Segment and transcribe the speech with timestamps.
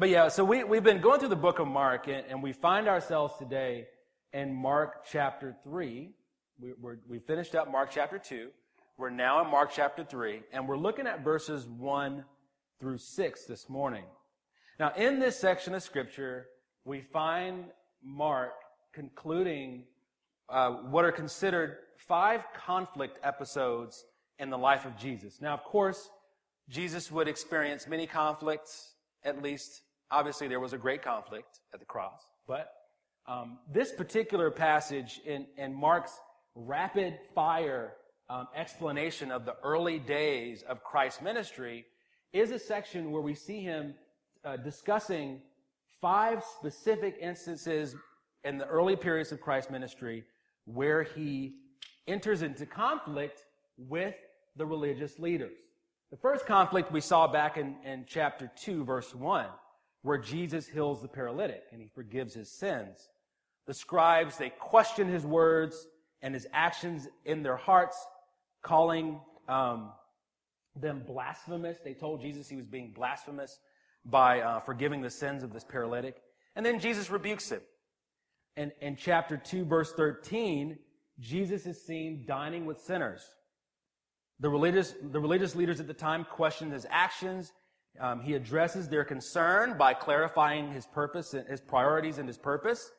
[0.00, 2.54] But yeah, so we, we've been going through the book of Mark, and, and we
[2.54, 3.86] find ourselves today
[4.32, 6.08] in Mark chapter 3.
[6.58, 6.72] We,
[7.06, 8.48] we finished up Mark chapter 2.
[8.96, 12.24] We're now in Mark chapter 3, and we're looking at verses 1
[12.80, 14.04] through 6 this morning.
[14.78, 16.46] Now, in this section of Scripture,
[16.86, 17.66] we find
[18.02, 18.52] Mark
[18.94, 19.84] concluding
[20.48, 24.06] uh, what are considered five conflict episodes
[24.38, 25.42] in the life of Jesus.
[25.42, 26.08] Now, of course,
[26.70, 28.94] Jesus would experience many conflicts,
[29.24, 32.72] at least Obviously, there was a great conflict at the cross, but
[33.28, 36.18] um, this particular passage in, in Mark's
[36.54, 37.94] rapid fire
[38.28, 41.84] um, explanation of the early days of Christ's ministry
[42.32, 43.94] is a section where we see him
[44.44, 45.40] uh, discussing
[46.00, 47.94] five specific instances
[48.44, 50.24] in the early periods of Christ's ministry
[50.64, 51.54] where he
[52.06, 53.44] enters into conflict
[53.76, 54.14] with
[54.56, 55.56] the religious leaders.
[56.10, 59.46] The first conflict we saw back in, in chapter 2, verse 1
[60.02, 63.08] where Jesus heals the paralytic and he forgives his sins.
[63.66, 65.86] The scribes, they question his words
[66.22, 67.96] and his actions in their hearts,
[68.62, 69.92] calling um,
[70.76, 71.78] them blasphemous.
[71.84, 73.58] They told Jesus he was being blasphemous
[74.04, 76.16] by uh, forgiving the sins of this paralytic.
[76.56, 77.60] And then Jesus rebukes him.
[78.56, 80.78] And in chapter 2, verse 13,
[81.18, 83.22] Jesus is seen dining with sinners.
[84.40, 87.52] The religious, the religious leaders at the time questioned his actions
[87.98, 92.90] um, he addresses their concern by clarifying his purpose, and his priorities, and his purpose.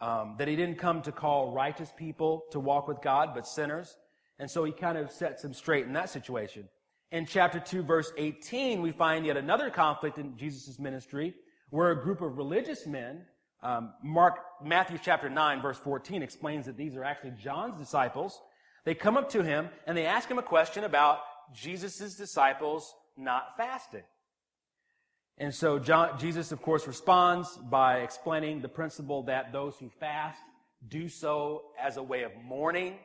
[0.00, 3.96] Um, that he didn't come to call righteous people to walk with God, but sinners.
[4.38, 6.68] And so he kind of sets them straight in that situation.
[7.10, 11.34] In chapter 2, verse 18, we find yet another conflict in Jesus' ministry
[11.70, 13.22] where a group of religious men,
[13.62, 18.40] um, Mark, Matthew chapter 9, verse 14 explains that these are actually John's disciples.
[18.84, 21.20] They come up to him and they ask him a question about
[21.52, 24.04] Jesus' disciples not fasting.
[25.38, 30.40] And so John, Jesus, of course, responds by explaining the principle that those who fast
[30.88, 32.96] do so as a way of mourning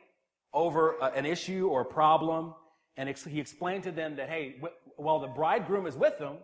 [0.52, 2.54] over a, an issue or a problem.
[2.96, 6.36] And ex- he explained to them that, hey, wh- while the bridegroom is with them,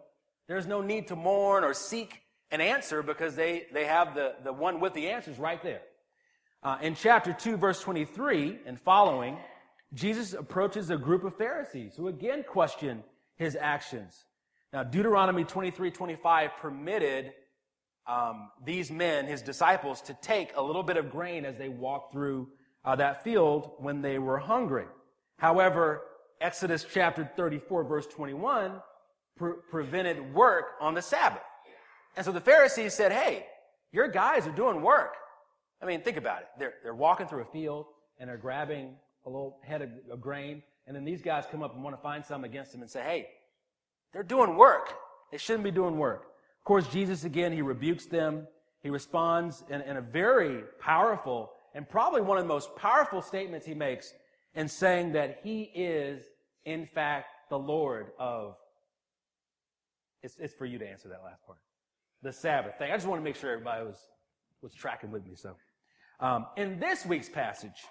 [0.46, 2.22] there's no need to mourn or seek
[2.52, 5.82] an answer because they, they have the, the one with the answers right there.
[6.62, 9.38] Uh, in chapter 2, verse 23 and following,
[9.92, 13.02] Jesus approaches a group of Pharisees who again question
[13.36, 14.24] his actions.
[14.72, 17.32] Now, Deuteronomy 23 25 permitted
[18.06, 22.12] um, these men, his disciples, to take a little bit of grain as they walked
[22.12, 22.48] through
[22.84, 24.86] uh, that field when they were hungry.
[25.38, 26.02] However,
[26.40, 28.80] Exodus chapter 34, verse 21,
[29.36, 31.42] pre- prevented work on the Sabbath.
[32.16, 33.46] And so the Pharisees said, Hey,
[33.92, 35.14] your guys are doing work.
[35.82, 36.48] I mean, think about it.
[36.58, 37.86] They're, they're walking through a field
[38.18, 40.62] and they're grabbing a little head of, of grain.
[40.86, 43.02] And then these guys come up and want to find some against them and say,
[43.02, 43.28] Hey,
[44.12, 44.94] they're doing work.
[45.30, 46.22] They shouldn't be doing work.
[46.58, 48.46] Of course, Jesus again, he rebukes them.
[48.82, 53.66] He responds in, in a very powerful and probably one of the most powerful statements
[53.66, 54.12] he makes
[54.54, 56.24] in saying that he is,
[56.64, 58.56] in fact, the Lord of.
[60.22, 61.58] It's, it's for you to answer that last part.
[62.22, 62.90] The Sabbath thing.
[62.90, 63.96] I just want to make sure everybody was,
[64.60, 65.34] was tracking with me.
[65.34, 65.54] So,
[66.18, 67.86] um, in this week's passage,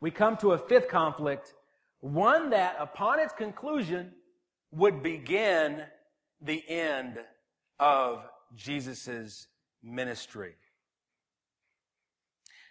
[0.00, 1.54] we come to a fifth conflict,
[2.00, 4.12] one that upon its conclusion
[4.76, 5.82] would begin
[6.40, 7.18] the end
[7.80, 9.46] of Jesus'
[9.82, 10.54] ministry.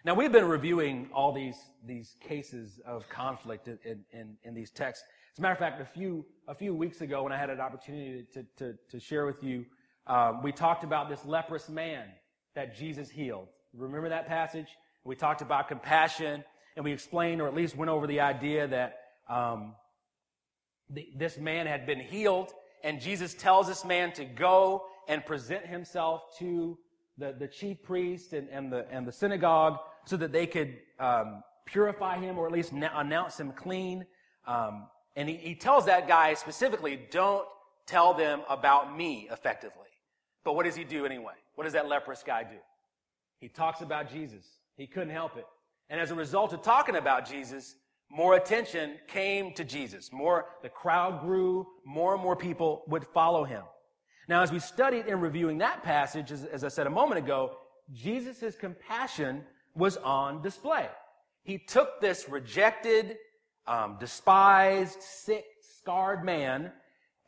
[0.04, 5.04] Now, we've been reviewing all these, these cases of conflict in, in, in, these texts.
[5.34, 7.60] As a matter of fact, a few, a few weeks ago, when I had an
[7.60, 9.64] opportunity to, to, to share with you,
[10.06, 12.04] um, we talked about this leprous man
[12.54, 13.48] that Jesus healed.
[13.74, 14.68] Remember that passage?
[15.02, 16.44] We talked about compassion,
[16.76, 19.74] and we explained, or at least went over the idea that um,
[20.88, 22.52] this man had been healed,
[22.84, 26.78] and Jesus tells this man to go and present himself to
[27.18, 31.42] the, the chief priest and, and, the, and the synagogue so that they could um,
[31.64, 34.04] purify him or at least na- announce him clean.
[34.46, 34.86] Um,
[35.16, 37.46] and he, he tells that guy specifically, don't
[37.86, 39.88] tell them about me effectively.
[40.44, 41.34] But what does he do anyway?
[41.54, 42.58] What does that leprous guy do?
[43.40, 44.44] He talks about Jesus.
[44.76, 45.46] He couldn't help it.
[45.88, 47.76] And as a result of talking about Jesus,
[48.10, 50.12] more attention came to Jesus.
[50.12, 53.62] More, the crowd grew, more and more people would follow him.
[54.28, 57.58] Now, as we studied in reviewing that passage, as, as I said a moment ago,
[57.92, 59.44] Jesus' compassion
[59.74, 60.88] was on display.
[61.44, 63.16] He took this rejected,
[63.66, 65.44] um, despised, sick,
[65.80, 66.72] scarred man,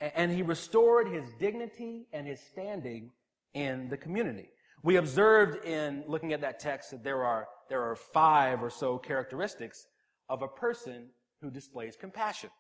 [0.01, 3.11] and he restored his dignity and his standing
[3.55, 4.49] in the community.
[4.83, 8.99] We observed in looking at that text that there are, there are five or so
[8.99, 9.87] characteristics
[10.29, 11.09] of a person
[11.41, 12.51] who displays compassion.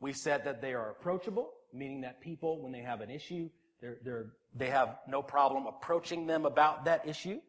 [0.00, 3.48] We said that they are approachable, meaning that people, when they have an issue,
[3.80, 7.40] They're, they're, they have no problem approaching them about that issue.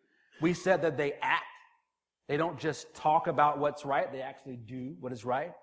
[0.41, 1.45] We said that they act.
[2.27, 5.53] They don't just talk about what's right, they actually do what is right.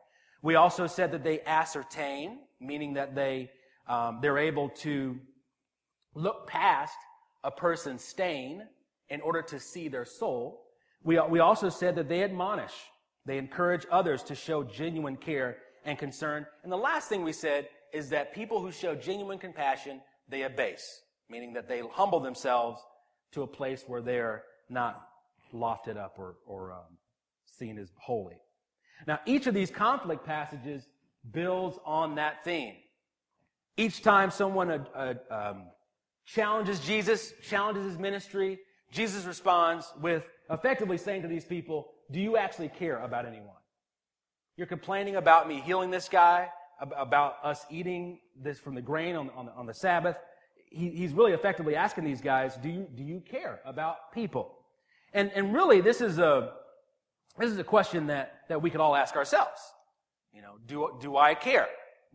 [0.42, 3.50] We also said that they ascertain, meaning that they,
[3.88, 5.18] um, they're able to
[6.14, 6.96] look past
[7.44, 8.62] a person's stain
[9.08, 10.64] in order to see their soul.
[11.02, 12.74] We, we also said that they admonish.
[13.24, 16.46] They encourage others to show genuine care and concern.
[16.62, 21.02] And the last thing we said is that people who show genuine compassion, they abase,
[21.28, 22.80] meaning that they humble themselves
[23.32, 25.06] to a place where they're not
[25.54, 26.98] lofted up or, or um,
[27.44, 28.36] seen as holy.
[29.06, 30.86] Now, each of these conflict passages
[31.30, 32.74] builds on that theme.
[33.76, 35.64] Each time someone uh, uh, um,
[36.24, 38.58] challenges Jesus, challenges his ministry,
[38.90, 43.48] Jesus responds with effectively saying to these people, Do you actually care about anyone?
[44.56, 46.50] You're complaining about me healing this guy,
[46.80, 50.18] about us eating this from the grain on, on, the, on the Sabbath.
[50.70, 54.58] He, he's really effectively asking these guys, do you, do you care about people?
[55.14, 56.52] And, and really, this is a,
[57.38, 59.60] this is a question that, that we could all ask ourselves.
[60.34, 61.68] You know, do, do I care?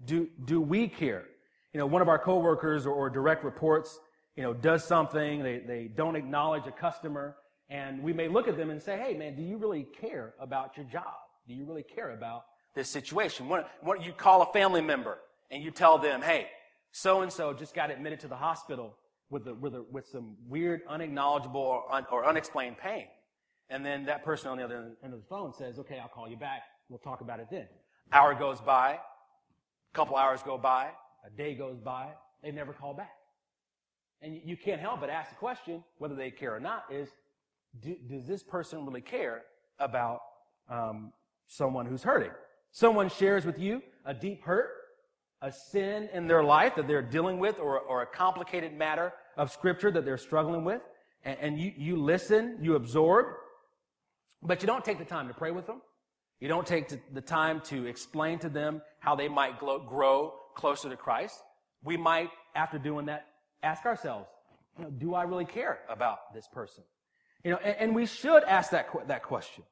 [0.06, 1.26] Do, do we care?
[1.74, 4.00] You know, one of our coworkers or, or direct reports,
[4.36, 7.36] you know, does something, they, they don't acknowledge a customer,
[7.70, 10.78] and we may look at them and say, hey, man, do you really care about
[10.78, 11.14] your job?
[11.48, 13.50] Do you really care about this situation?
[13.50, 15.18] When, when you call a family member
[15.52, 16.48] and you tell them, hey,
[16.92, 18.96] so and so just got admitted to the hospital
[19.30, 23.06] with, a, with, a, with some weird, unacknowledgeable, or, un, or unexplained pain.
[23.70, 26.30] And then that person on the other end of the phone says, okay, I'll call
[26.30, 26.62] you back.
[26.90, 27.68] We'll talk about it then.
[28.14, 30.90] Hour goes by, a couple hours go by,
[31.26, 32.08] a day goes by,
[32.42, 33.12] they never call back.
[34.22, 37.10] And you can't help but ask the question, whether they care or not, is,
[37.82, 39.44] do, does this person really care
[39.80, 40.20] about
[40.70, 41.12] um,
[41.48, 42.32] someone who's hurting?
[42.72, 44.70] Someone shares with you a deep hurt,
[45.42, 49.52] a sin in their life that they're dealing with, or, or a complicated matter of
[49.52, 50.82] scripture that they're struggling with,
[51.24, 53.28] and, and you, you listen, you absorb,
[54.42, 55.82] but you don't take the time to pray with them.
[56.40, 60.96] You don't take the time to explain to them how they might grow closer to
[60.96, 61.42] Christ.
[61.84, 63.26] We might, after doing that,
[63.64, 64.28] ask ourselves,
[64.78, 66.84] you know, do I really care about this person?
[67.48, 69.64] You know, and, and we should ask that, that question.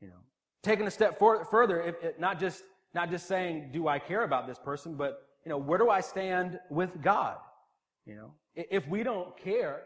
[0.00, 0.14] You know,
[0.62, 2.64] taking a step for, further, if, if not just
[2.94, 6.00] not just saying, do I care about this person, but you know, where do I
[6.00, 7.36] stand with God?
[8.06, 9.82] You know, if we don't care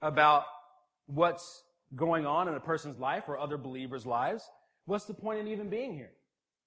[0.00, 0.44] about
[1.04, 1.64] what's
[1.96, 4.48] going on in a person's life or other believers' lives,
[4.86, 6.12] what's the point in even being here?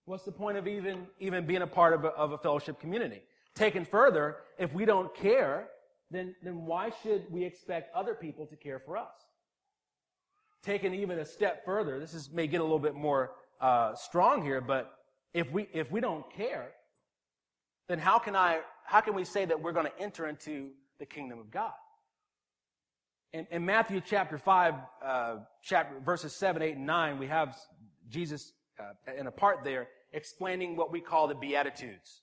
[0.06, 3.24] What's the point of even, even being a part of a, of a fellowship community?
[3.56, 5.70] Taken further, if we don't care,
[6.12, 9.27] then, then why should we expect other people to care for us?
[10.64, 13.32] Taken even a step further, this is, may get a little bit more
[13.62, 14.94] uh, strong here, but
[15.34, 16.70] if we, if we don't care,
[17.88, 20.70] then how can I, how can we say that we're going to enter into
[21.00, 21.72] the kingdom of God?
[23.34, 24.74] In, in Matthew chapter 5,
[25.06, 27.56] uh, chapter, verses 7, 8, and 9, we have
[28.10, 32.22] Jesus uh, in a part there explaining what we call the Beatitudes.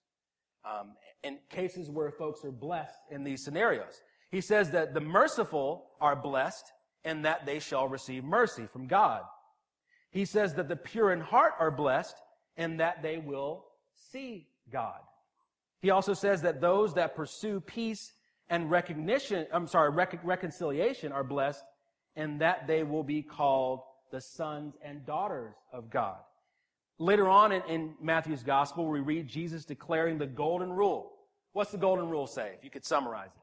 [0.65, 0.95] Um,
[1.25, 4.03] in cases where folks are blessed in these scenarios.
[4.31, 6.71] He says that the merciful are blessed
[7.05, 9.23] and that they shall receive mercy from God.
[10.11, 12.17] He says that the pure in heart are blessed
[12.57, 13.65] and that they will
[14.13, 15.01] see God.
[15.81, 18.13] He also says that those that pursue peace
[18.49, 21.65] and recognition, I'm sorry, rec- reconciliation are blessed
[22.17, 23.81] and that they will be called
[24.13, 26.19] the sons and daughters of God.
[26.99, 31.11] Later on in, in, Matthew's gospel, we read Jesus declaring the golden rule.
[31.53, 33.43] What's the golden rule say, if you could summarize it?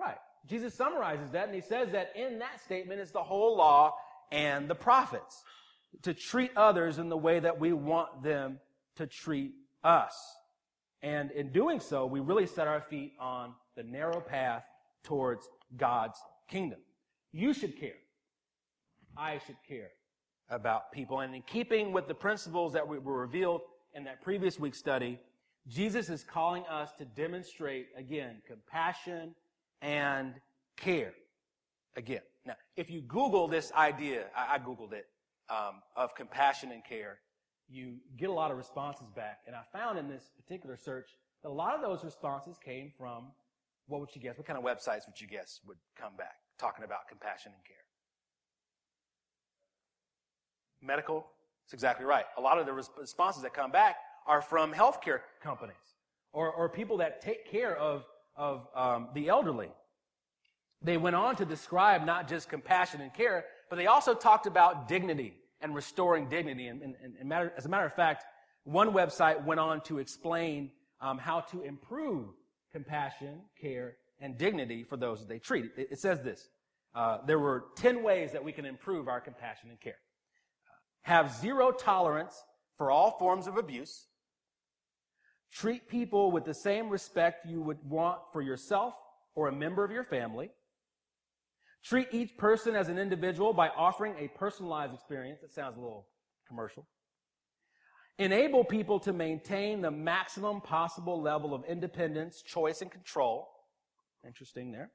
[0.00, 0.18] Right.
[0.46, 3.94] Jesus summarizes that and he says that in that statement is the whole law
[4.32, 5.42] and the prophets
[6.02, 8.58] to treat others in the way that we want them
[8.96, 9.52] to treat
[9.84, 10.16] us.
[11.02, 14.64] And in doing so, we really set our feet on the narrow path
[15.02, 16.18] towards God's
[16.48, 16.78] kingdom.
[17.32, 17.94] You should care.
[19.16, 19.90] I should care
[20.48, 21.20] about people.
[21.20, 23.62] And in keeping with the principles that were revealed
[23.94, 25.18] in that previous week's study,
[25.68, 29.34] Jesus is calling us to demonstrate, again, compassion
[29.82, 30.34] and
[30.76, 31.12] care.
[31.96, 32.22] Again.
[32.46, 35.06] Now, if you Google this idea, I, I Googled it,
[35.50, 37.18] um, of compassion and care,
[37.68, 39.40] you get a lot of responses back.
[39.46, 41.10] And I found in this particular search
[41.42, 43.32] that a lot of those responses came from,
[43.86, 44.38] what would you guess?
[44.38, 47.76] What kind of websites would you guess would come back talking about compassion and care?
[50.82, 51.26] Medical?
[51.64, 52.24] That's exactly right.
[52.38, 53.96] A lot of the responses that come back
[54.26, 55.76] are from healthcare companies
[56.32, 58.04] or, or people that take care of,
[58.40, 59.68] of um, the elderly.
[60.82, 64.88] They went on to describe not just compassion and care, but they also talked about
[64.88, 66.68] dignity and restoring dignity.
[66.68, 68.24] And, and, and matter, as a matter of fact,
[68.64, 70.70] one website went on to explain
[71.02, 72.28] um, how to improve
[72.72, 75.66] compassion, care, and dignity for those that they treat.
[75.76, 76.48] It, it says this.
[76.94, 79.98] Uh, there were 10 ways that we can improve our compassion and care.
[80.66, 82.42] Uh, have zero tolerance
[82.78, 84.06] for all forms of abuse.
[85.52, 88.94] Treat people with the same respect you would want for yourself
[89.34, 90.50] or a member of your family.
[91.82, 95.40] Treat each person as an individual by offering a personalized experience.
[95.40, 96.06] That sounds a little
[96.46, 96.86] commercial.
[98.18, 103.48] Enable people to maintain the maximum possible level of independence, choice, and control.
[104.26, 104.90] Interesting there.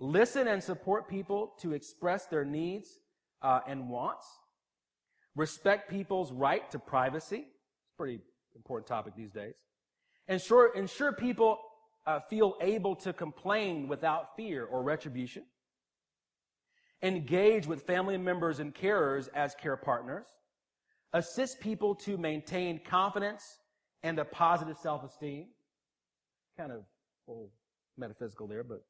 [0.00, 2.98] Listen and support people to express their needs
[3.40, 4.26] uh, and wants.
[5.36, 7.46] Respect people's right to privacy.
[7.46, 8.20] It's pretty
[8.56, 9.54] important topic these days.
[10.28, 11.58] Ensure, ensure people
[12.06, 15.44] uh, feel able to complain without fear or retribution.
[17.02, 20.26] Engage with family members and carers as care partners
[21.12, 23.58] assist people to maintain confidence
[24.02, 25.46] and a positive self-esteem.
[26.56, 26.82] Kind of
[27.26, 27.50] little
[27.96, 28.84] metaphysical there, but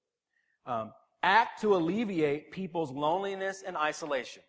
[0.67, 4.43] um, act to alleviate people's loneliness and isolation.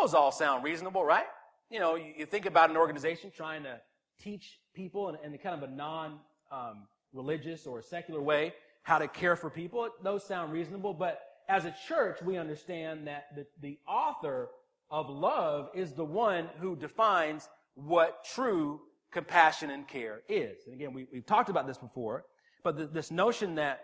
[0.00, 1.26] Those all sound reasonable, right?
[1.70, 3.80] You know, you, you think about an organization trying to
[4.22, 9.36] teach people in, in kind of a non-religious um, or secular way how to care
[9.36, 9.88] for people.
[10.02, 14.48] Those sound reasonable, but as a church, we understand that the, the author
[14.90, 20.66] of love is the one who defines what true compassion and care is.
[20.66, 22.24] And again, we, have talked about this before,
[22.64, 23.80] but the, this notion that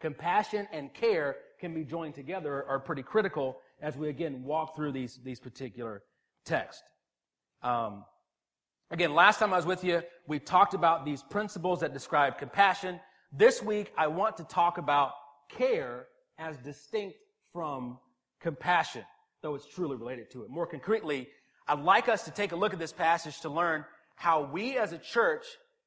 [0.00, 4.92] compassion and care can be joined together are pretty critical as we again walk through
[4.92, 6.02] these, these particular
[6.44, 6.82] texts.
[7.62, 8.04] Um,
[8.90, 13.00] again, last time I was with you, we talked about these principles that describe compassion.
[13.32, 15.12] This week, I want to talk about
[15.48, 16.06] care
[16.38, 17.16] as distinct
[17.52, 17.98] from
[18.40, 19.04] compassion
[19.42, 20.50] though it's truly related to it.
[20.50, 21.28] More concretely,
[21.66, 23.84] I'd like us to take a look at this passage to learn
[24.16, 25.44] how we as a church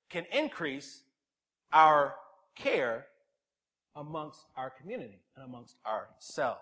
[0.09, 1.03] can increase
[1.71, 2.15] our
[2.55, 3.07] care
[3.95, 6.61] amongst our community and amongst ourselves.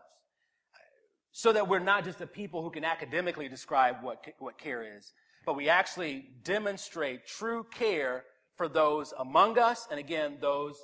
[1.33, 5.13] So that we're not just a people who can academically describe what, what care is,
[5.45, 8.24] but we actually demonstrate true care
[8.55, 10.75] for those among us and again, those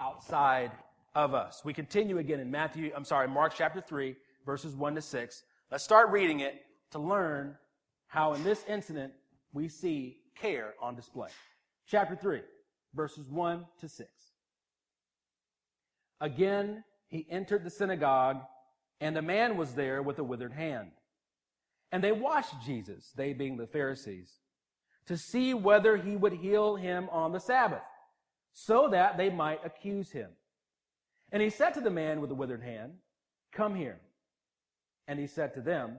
[0.00, 0.70] outside
[1.14, 1.62] of us.
[1.64, 5.42] We continue again in Matthew, I'm sorry, Mark chapter 3, verses 1 to 6.
[5.70, 6.62] Let's start reading it
[6.92, 7.56] to learn
[8.06, 9.12] how in this incident
[9.52, 11.28] we see care on display.
[11.86, 12.40] Chapter 3,
[12.94, 14.08] verses 1 to 6.
[16.20, 18.40] Again, he entered the synagogue,
[19.00, 20.90] and a man was there with a withered hand.
[21.90, 24.30] And they watched Jesus, they being the Pharisees,
[25.06, 27.82] to see whether he would heal him on the Sabbath,
[28.52, 30.30] so that they might accuse him.
[31.32, 32.92] And he said to the man with the withered hand,
[33.52, 34.00] Come here.
[35.06, 35.96] And he said to them,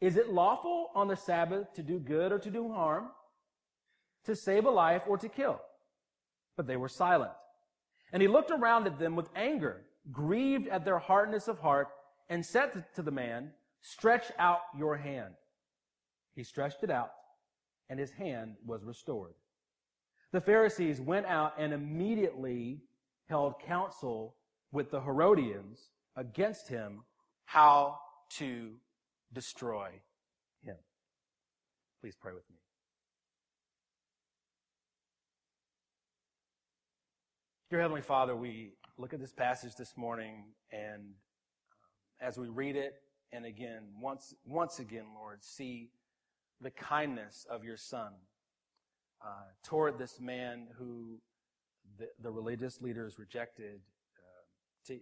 [0.00, 3.08] Is it lawful on the Sabbath to do good or to do harm,
[4.24, 5.60] to save a life or to kill?
[6.56, 7.32] But they were silent.
[8.12, 11.88] And he looked around at them with anger, grieved at their hardness of heart,
[12.28, 13.50] and said to the man,
[13.82, 15.34] Stretch out your hand.
[16.34, 17.10] He stretched it out,
[17.90, 19.34] and his hand was restored.
[20.32, 22.80] The Pharisees went out and immediately
[23.28, 24.36] held counsel
[24.70, 27.02] with the Herodians against him
[27.44, 27.98] how
[28.38, 28.72] to
[29.32, 29.90] destroy
[30.62, 30.76] him.
[32.00, 32.56] Please pray with me.
[37.68, 41.14] Dear Heavenly Father, we look at this passage this morning and um,
[42.20, 43.01] as we read it,
[43.32, 45.90] and again, once, once again, Lord, see
[46.60, 48.12] the kindness of your Son
[49.24, 51.18] uh, toward this man who
[51.98, 53.80] the, the religious leaders rejected
[54.16, 54.98] uh, to,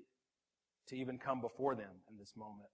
[0.89, 2.69] to even come before them in this moment.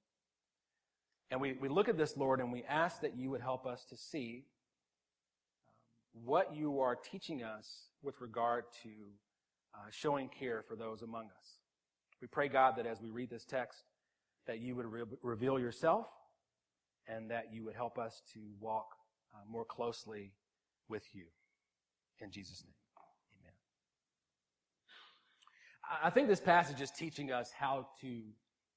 [1.31, 3.85] And we, we look at this, Lord, and we ask that you would help us
[3.87, 4.45] to see
[5.67, 8.91] um, what you are teaching us with regard to
[9.75, 11.59] uh, showing care for those among us.
[12.21, 13.85] We pray, God, that as we read this text,
[14.47, 16.07] that you would re- reveal yourself
[17.09, 18.87] and that you would help us to walk
[19.35, 20.33] uh, more closely
[20.89, 21.25] with you.
[22.21, 22.75] In Jesus' name,
[23.41, 23.53] amen.
[26.03, 28.23] I think this passage is teaching us how to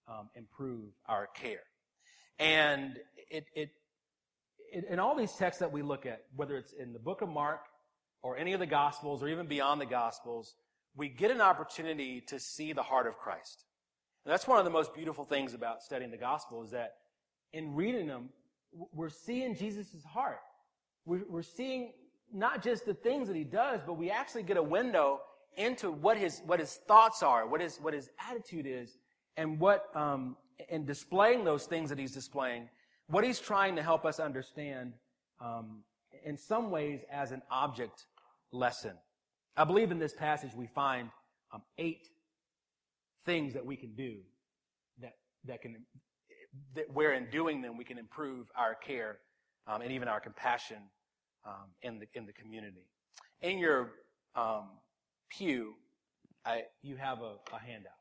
[0.08, 1.64] um, improve our care.
[2.40, 2.98] And
[3.30, 3.70] it, it,
[4.74, 7.30] it, in all these texts that we look at, whether it's in the book of
[7.30, 7.62] Mark
[8.22, 10.56] or any of the Gospels or even beyond the Gospels,
[10.96, 13.66] we get an opportunity to see the heart of Christ.
[14.26, 16.96] And that's one of the most beautiful things about studying the Gospel is that
[17.54, 18.30] in reading them,
[18.94, 20.40] we're seeing Jesus' heart.
[21.06, 21.94] We're, seeing
[22.32, 25.22] not just the things that he does, but we actually get a window
[25.58, 28.98] into what his, what his thoughts are, what his, what his attitude is,
[29.38, 30.38] and what, um,
[30.70, 32.70] in displaying those things that he's displaying,
[33.08, 34.94] what he's trying to help us understand,
[35.42, 35.84] um,
[36.24, 38.06] in some ways, as an object
[38.52, 38.94] lesson.
[39.58, 41.10] I believe in this passage we find
[41.52, 42.10] um, eight
[43.26, 44.18] things that we can do
[45.02, 45.14] that,
[45.46, 45.76] that can,
[46.76, 49.20] that where in doing them we can improve our care
[49.68, 50.78] um, and even our compassion
[51.46, 52.86] um, in the in the community.
[53.42, 53.92] In your
[54.36, 54.70] um,
[55.30, 55.76] pew,
[56.46, 57.94] I, you have a, a, handout.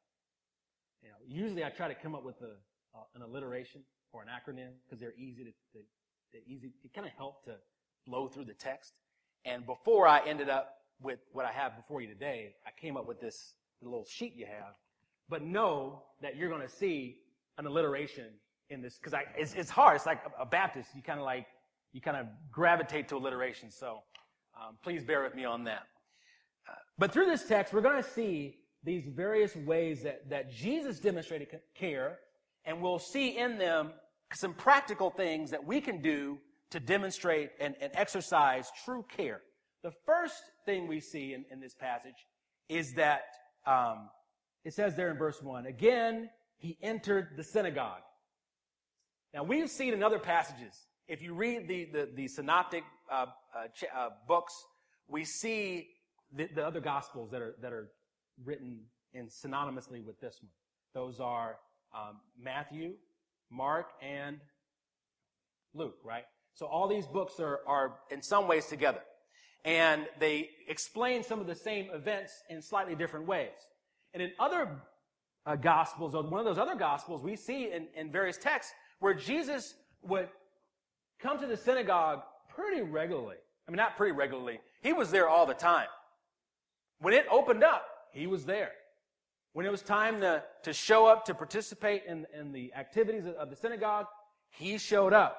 [1.02, 2.54] You know, usually I try to come up with a,
[2.96, 3.82] uh, an alliteration
[4.12, 5.84] or an acronym because they're easy to, to
[6.32, 6.72] they're easy.
[6.84, 7.54] It kind of help to
[8.04, 8.94] flow through the text.
[9.44, 13.06] And before I ended up with what I have before you today, I came up
[13.06, 14.74] with this little sheet you have.
[15.28, 17.18] But know that you're going to see
[17.58, 18.26] an alliteration
[18.70, 19.96] in this because it's, it's hard.
[19.96, 20.90] It's like a, a Baptist.
[20.94, 21.46] You kind of like
[21.92, 23.70] you kind of gravitate to alliteration.
[23.70, 24.02] So
[24.58, 25.82] um, please bear with me on that.
[26.68, 31.00] Uh, but through this text, we're going to see these various ways that, that Jesus
[31.00, 32.18] demonstrated care,
[32.64, 33.92] and we'll see in them
[34.34, 36.38] some practical things that we can do
[36.70, 39.40] to demonstrate and, and exercise true care.
[39.82, 42.26] The first thing we see in, in this passage
[42.68, 43.22] is that
[43.66, 44.10] um,
[44.64, 48.02] it says there in verse 1 again, he entered the synagogue.
[49.32, 53.66] Now, we've seen in other passages if you read the, the, the synoptic uh, uh,
[53.96, 54.52] uh, books,
[55.08, 55.88] we see
[56.32, 57.88] the, the, other gospels that are, that are
[58.44, 58.80] written
[59.14, 60.50] in synonymously with this one.
[60.94, 61.56] Those are
[61.94, 62.92] um, Matthew,
[63.50, 64.38] Mark, and
[65.74, 66.24] Luke, right?
[66.52, 69.00] So all these books are, are in some ways together.
[69.64, 73.50] And they explain some of the same events in slightly different ways.
[74.14, 74.70] And in other
[75.46, 79.74] uh, gospels, one of those other gospels, we see in, in various texts where Jesus
[80.02, 80.28] would
[81.20, 83.36] come to the synagogue pretty regularly.
[83.66, 84.60] I mean, not pretty regularly.
[84.82, 85.88] He was there all the time.
[87.00, 88.72] When it opened up, he was there.
[89.52, 93.50] When it was time to, to show up to participate in, in the activities of
[93.50, 94.06] the synagogue,
[94.50, 95.38] he showed up.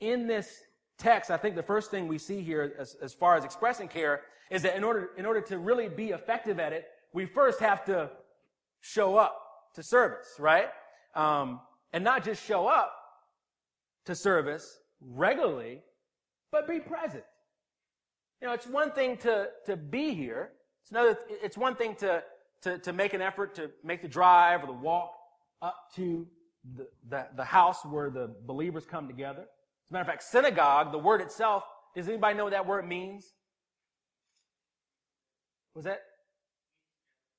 [0.00, 0.62] In this
[0.98, 4.22] text, I think the first thing we see here as, as far as expressing care
[4.50, 7.84] is that in order, in order to really be effective at it, we first have
[7.86, 8.10] to
[8.80, 9.36] show up
[9.74, 10.68] to service, right?
[11.14, 11.60] Um,
[11.92, 12.92] and not just show up
[14.06, 15.80] to service, regularly,
[16.50, 17.24] but be present.
[18.40, 20.50] You know, it's one thing to, to be here.
[20.82, 22.22] It's another, it's one thing to,
[22.62, 25.12] to, to make an effort to make the drive or the walk
[25.60, 26.26] up to
[26.76, 29.42] the, the, the house where the believers come together.
[29.42, 32.86] As a matter of fact, synagogue, the word itself, does anybody know what that word
[32.86, 33.32] means?
[35.74, 36.00] Was that?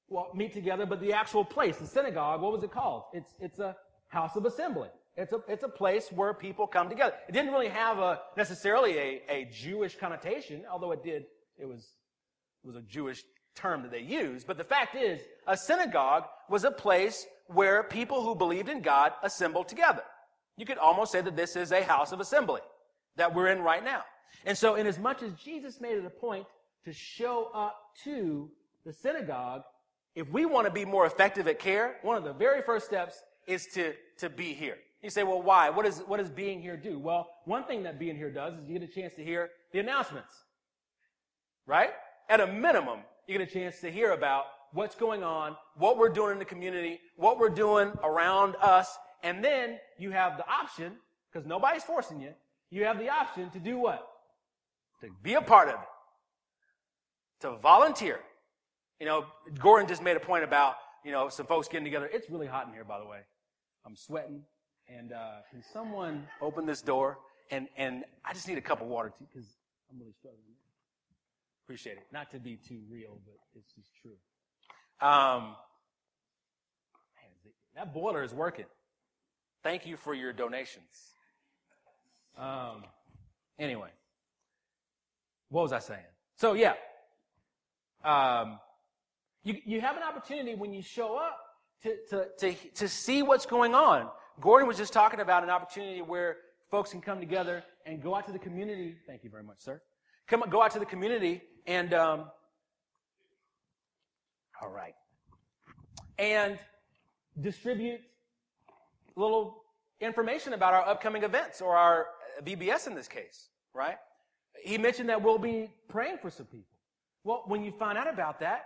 [0.09, 3.03] Well, meet together, but the actual place, the synagogue, what was it called?
[3.13, 3.75] It's, it's a
[4.07, 4.89] house of assembly.
[5.15, 7.13] It's a, it's a place where people come together.
[7.27, 11.25] It didn't really have a, necessarily a, a Jewish connotation, although it did,
[11.57, 11.93] it was,
[12.63, 14.47] it was a Jewish term that they used.
[14.47, 19.13] But the fact is, a synagogue was a place where people who believed in God
[19.21, 20.03] assembled together.
[20.57, 22.61] You could almost say that this is a house of assembly
[23.15, 24.03] that we're in right now.
[24.45, 26.45] And so, in as much as Jesus made it a point
[26.85, 28.49] to show up to
[28.85, 29.63] the synagogue,
[30.15, 33.21] if we want to be more effective at care, one of the very first steps
[33.47, 34.77] is to, to be here.
[35.01, 35.69] You say, well, why?
[35.69, 36.99] What, is, what does being here do?
[36.99, 39.79] Well, one thing that being here does is you get a chance to hear the
[39.79, 40.33] announcements.
[41.65, 41.91] Right?
[42.29, 46.09] At a minimum, you get a chance to hear about what's going on, what we're
[46.09, 50.93] doing in the community, what we're doing around us, and then you have the option,
[51.31, 52.33] because nobody's forcing you,
[52.69, 54.07] you have the option to do what?
[55.01, 55.87] To be a part of it.
[57.41, 58.19] To volunteer.
[58.99, 59.25] You know,
[59.59, 62.09] Gordon just made a point about, you know, some folks getting together.
[62.11, 63.19] It's really hot in here, by the way.
[63.85, 64.41] I'm sweating.
[64.87, 67.19] And uh, can someone open this door?
[67.51, 69.47] And and I just need a cup of water too because
[69.89, 70.41] I'm really struggling.
[71.65, 72.07] Appreciate it.
[72.11, 74.17] Not to be too real, but it's just true.
[75.01, 75.55] Um,
[77.15, 78.65] man, that boiler is working.
[79.63, 81.13] Thank you for your donations.
[82.37, 82.83] Um,
[83.57, 83.89] anyway,
[85.49, 86.01] what was I saying?
[86.37, 86.73] So yeah,
[88.03, 88.59] um,
[89.43, 91.37] you you have an opportunity when you show up
[91.83, 94.09] to to to to see what's going on.
[94.41, 96.37] Gordon was just talking about an opportunity where
[96.71, 98.95] folks can come together and go out to the community.
[99.07, 99.81] Thank you very much, sir.
[100.27, 102.25] Come go out to the community and um,
[104.61, 104.95] all right,
[106.17, 106.59] and
[107.39, 108.01] distribute
[109.15, 109.63] little
[110.01, 112.07] information about our upcoming events or our
[112.43, 113.97] VBS in this case, right?
[114.63, 116.65] He mentioned that we'll be praying for some people.
[117.23, 118.65] Well, when you find out about that,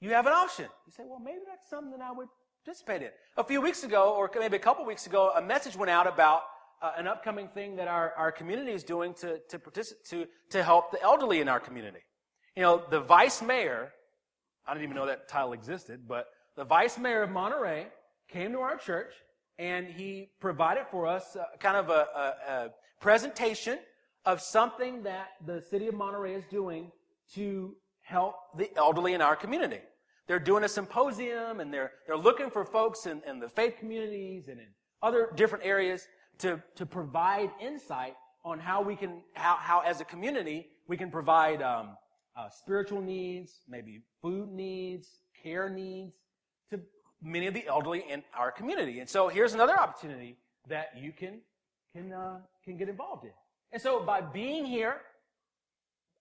[0.00, 0.66] you have an option.
[0.86, 2.28] You say, well, maybe that's something that I would
[2.64, 3.10] participate in.
[3.36, 6.42] A few weeks ago, or maybe a couple weeks ago, a message went out about
[6.82, 10.62] uh, an upcoming thing that our, our community is doing to, to, participate, to, to
[10.62, 12.00] help the elderly in our community.
[12.56, 13.92] You know, the vice mayor,
[14.66, 17.86] I didn't even know that title existed, but the vice mayor of Monterey
[18.28, 19.12] came to our church
[19.58, 23.78] and he provided for us uh, kind of a, a, a presentation
[24.24, 26.90] of something that the city of Monterey is doing
[27.34, 27.74] to
[28.06, 29.80] help the elderly in our community.
[30.28, 34.48] They're doing a symposium and they're, they're looking for folks in, in the faith communities
[34.48, 34.66] and in
[35.02, 36.06] other different areas
[36.38, 38.14] to, to provide insight
[38.44, 41.96] on how we can, how, how as a community, we can provide um,
[42.36, 45.08] uh, spiritual needs, maybe food needs,
[45.42, 46.14] care needs
[46.70, 46.80] to
[47.20, 49.00] many of the elderly in our community.
[49.00, 50.38] And so here's another opportunity
[50.68, 51.40] that you can,
[51.92, 53.32] can, uh, can get involved in.
[53.72, 55.00] And so by being here,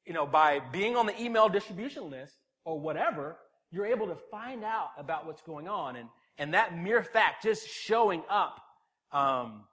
[0.06, 3.38] you know, by being on the email distribution list or whatever,
[3.72, 5.96] you're able to find out about what's going on.
[5.96, 8.62] And, and that mere fact, just showing up,
[9.12, 9.63] um,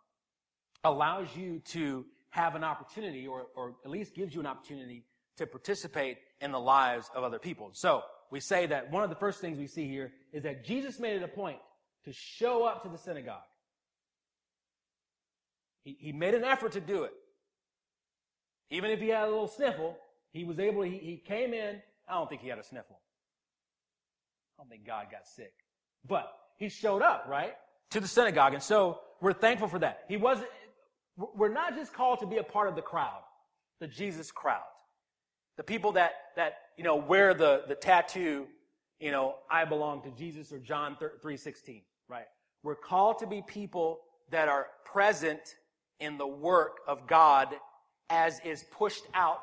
[0.85, 5.05] allows you to have an opportunity or, or at least gives you an opportunity
[5.37, 7.71] to participate in the lives of other people.
[7.73, 10.99] So we say that one of the first things we see here is that Jesus
[10.99, 11.59] made it a point
[12.05, 13.43] to show up to the synagogue.
[15.85, 17.13] He, he made an effort to do it.
[18.71, 19.97] Even if he had a little sniffle,
[20.33, 21.81] he was able, he, he came in.
[22.09, 22.99] I don't think he had a sniffle.
[24.59, 25.53] I don't think God got sick.
[26.07, 27.55] But he showed up, right?
[27.91, 28.55] To the synagogue.
[28.55, 30.05] And so we're thankful for that.
[30.09, 30.49] He wasn't,
[31.17, 33.23] we're not just called to be a part of the crowd,
[33.81, 34.63] the Jesus crowd.
[35.59, 38.47] The people that, that, you know, wear the, the tattoo,
[38.99, 42.25] you know, I belong to Jesus or John 3.16, right?
[42.63, 45.57] We're called to be people that are present
[46.01, 47.49] in the work of God
[48.09, 49.41] as is pushed out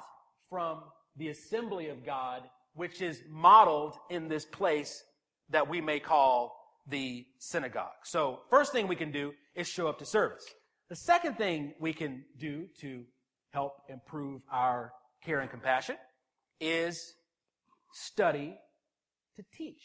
[0.50, 0.80] from
[1.16, 5.04] the assembly of God, which is modeled in this place
[5.50, 6.56] that we may call
[6.88, 7.92] the synagogue.
[8.04, 10.46] So first thing we can do is show up to service.
[10.90, 13.04] The second thing we can do to
[13.52, 15.98] help improve our care and compassion
[16.60, 17.14] is
[17.94, 18.58] study
[19.36, 19.82] to teach.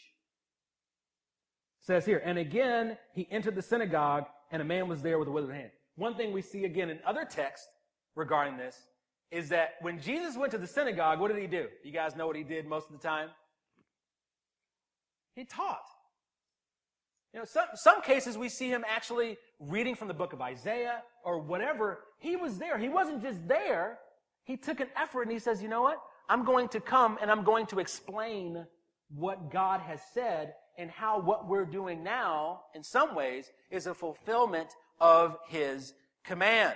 [1.81, 5.27] It says here, and again he entered the synagogue, and a man was there with
[5.27, 5.71] a withered hand.
[5.95, 7.67] One thing we see again in other texts
[8.15, 8.77] regarding this
[9.31, 11.67] is that when Jesus went to the synagogue, what did he do?
[11.83, 13.29] You guys know what he did most of the time?
[15.35, 15.83] He taught.
[17.33, 21.01] You know, some, some cases we see him actually reading from the book of Isaiah
[21.25, 21.99] or whatever.
[22.19, 22.77] He was there.
[22.77, 23.99] He wasn't just there.
[24.45, 25.97] He took an effort and he says, you know what?
[26.29, 28.65] I'm going to come and I'm going to explain
[29.09, 33.93] what God has said and how what we're doing now, in some ways, is a
[33.93, 36.75] fulfillment of his command.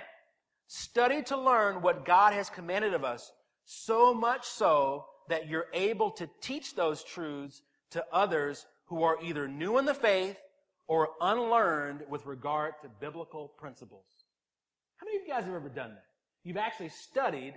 [0.72, 3.32] Study to learn what God has commanded of us,
[3.64, 9.48] so much so that you're able to teach those truths to others who are either
[9.48, 10.38] new in the faith
[10.86, 14.04] or unlearned with regard to biblical principles.
[14.98, 16.04] How many of you guys have ever done that?
[16.44, 17.54] You've actually studied,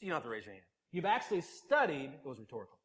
[0.00, 0.64] you don't have to raise your hand.
[0.90, 2.78] You've actually studied, it was rhetorical,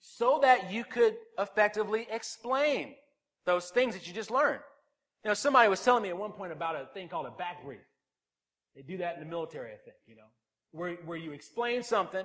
[0.00, 2.96] so that you could effectively explain
[3.46, 4.62] those things that you just learned.
[5.22, 7.62] You know, somebody was telling me at one point about a thing called a back
[7.64, 7.82] brief.
[8.74, 10.28] They do that in the military, I think, you know,
[10.72, 12.24] where, where you explain something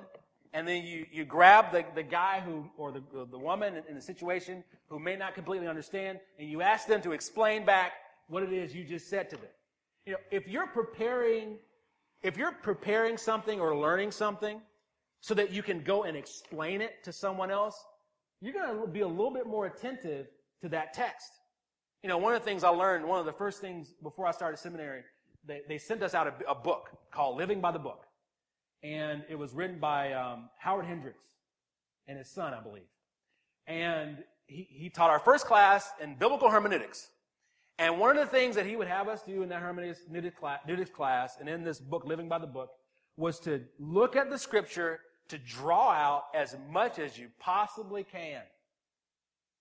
[0.56, 4.02] and then you, you grab the, the guy who, or the, the woman in, the
[4.02, 7.92] situation who may not completely understand, and you ask them to explain back
[8.28, 9.50] what it is you just said to them.
[10.06, 11.58] You know, if you're preparing,
[12.24, 14.62] if you're preparing something or learning something
[15.20, 17.84] so that you can go and explain it to someone else,
[18.40, 20.28] you're going to be a little bit more attentive
[20.62, 21.32] to that text.
[22.02, 24.32] You know, one of the things I learned, one of the first things before I
[24.32, 25.02] started seminary,
[25.48, 28.06] they, they sent us out a, a book called Living by the Book
[28.86, 31.24] and it was written by um, Howard Hendricks
[32.08, 32.84] and his son, I believe.
[33.66, 37.10] And he, he taught our first class in biblical hermeneutics.
[37.80, 41.38] And one of the things that he would have us do in that hermeneutics class
[41.40, 42.70] and in this book, Living by the Book,
[43.18, 48.42] was to look at the scripture to draw out as much as you possibly can.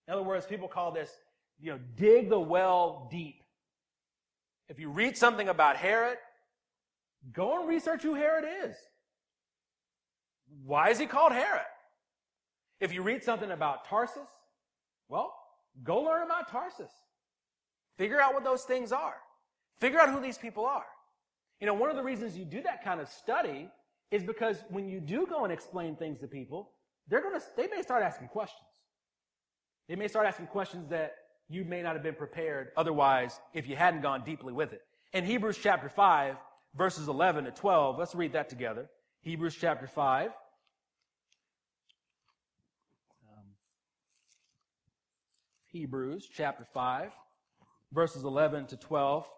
[0.07, 1.11] In other words, people call this,
[1.59, 3.43] you know, dig the well deep.
[4.69, 6.19] If you read something about Herod,
[7.33, 8.77] go and research who Herod is.
[10.65, 11.67] Why is he called Herod?
[12.81, 14.29] If you read something about Tarsus,
[15.09, 15.35] well,
[15.83, 16.91] go learn about Tarsus.
[17.97, 19.17] Figure out what those things are.
[19.79, 20.85] Figure out who these people are.
[21.61, 23.71] You know, one of the reasons you do that kind of study
[24.11, 26.71] is because when you do go and explain things to people,
[27.09, 28.69] they're going to, they may start asking questions.
[29.89, 31.15] They may start asking questions that
[31.49, 34.83] you may not have been prepared otherwise if you hadn't gone deeply with it.
[35.13, 36.37] In Hebrews chapter 5,
[36.77, 38.89] verses 11 to 12, let's read that together.
[39.21, 40.31] Hebrews chapter 5.
[43.29, 43.45] Um,
[45.71, 47.13] Hebrews chapter 5,
[47.93, 49.29] verses 11 to 12.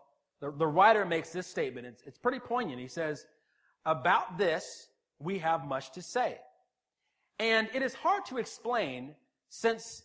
[0.40, 1.87] The, the writer makes this statement.
[1.87, 2.81] It's, it's pretty poignant.
[2.81, 3.27] He says,
[3.85, 4.88] About this
[5.19, 6.38] we have much to say.
[7.38, 9.14] And it is hard to explain
[9.49, 10.03] since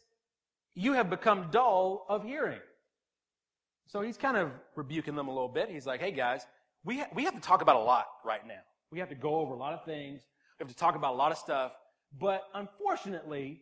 [0.75, 2.59] you have become dull of hearing.
[3.87, 5.69] So he's kind of rebuking them a little bit.
[5.69, 6.45] He's like, hey guys,
[6.83, 8.61] we, ha- we have to talk about a lot right now.
[8.91, 10.21] We have to go over a lot of things.
[10.59, 11.73] We have to talk about a lot of stuff.
[12.17, 13.61] But unfortunately,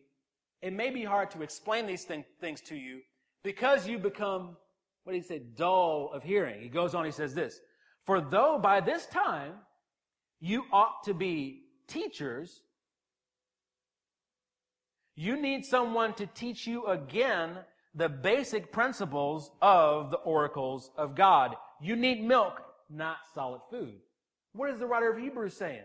[0.62, 3.00] it may be hard to explain these thing, things to you
[3.42, 4.56] because you become,
[5.04, 6.60] what you say, dull of hearing.
[6.60, 7.60] He goes on, he says this
[8.04, 9.54] For though by this time
[10.40, 12.62] you ought to be teachers,
[15.20, 17.50] you need someone to teach you again
[17.94, 21.56] the basic principles of the oracles of God.
[21.78, 23.96] You need milk, not solid food.
[24.54, 25.82] What is the writer of Hebrews saying?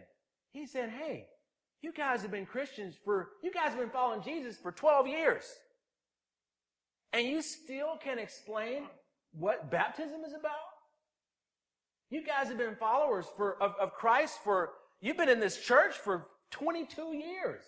[0.53, 1.25] He said, hey,
[1.81, 5.43] you guys have been Christians for, you guys have been following Jesus for 12 years.
[7.11, 8.83] And you still can explain
[9.33, 10.53] what baptism is about?
[12.09, 14.69] You guys have been followers for, of, of Christ for,
[15.01, 17.65] you've been in this church for 22 years.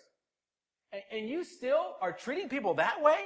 [1.12, 3.20] And, you still are treating people that way?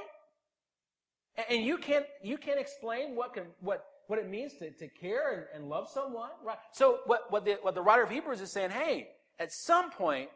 [1.38, 4.88] And, and you can't, you can't explain what can, what, what it means to, to
[4.88, 6.58] care and, and love someone, right?
[6.74, 10.30] So what, what the, what the writer of Hebrews is saying, hey, at some point,